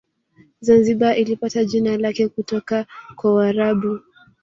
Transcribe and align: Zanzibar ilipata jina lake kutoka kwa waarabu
Zanzibar 0.61 1.19
ilipata 1.19 1.65
jina 1.65 1.97
lake 1.97 2.27
kutoka 2.27 2.85
kwa 3.15 3.33
waarabu 3.35 3.99